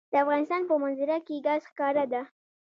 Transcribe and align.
د 0.11 0.13
افغانستان 0.23 0.61
په 0.69 0.73
منظره 0.81 1.17
کې 1.25 1.43
ګاز 1.45 1.61
ښکاره 1.71 2.05
ده. 2.13 2.21